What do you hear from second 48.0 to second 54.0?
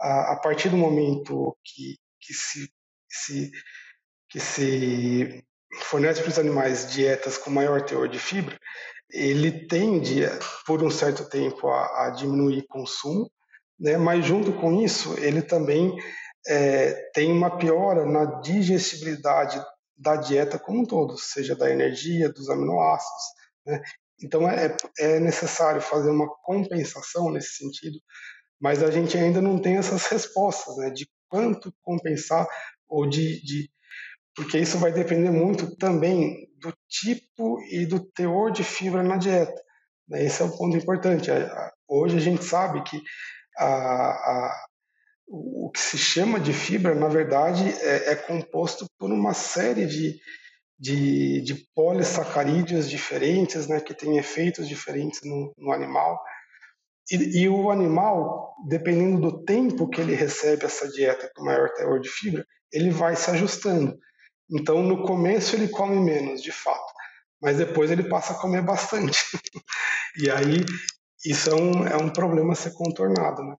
é composto por uma série de, de, de polissacarídeos diferentes, né, que